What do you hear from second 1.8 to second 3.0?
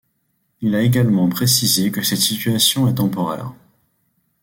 que cette situation est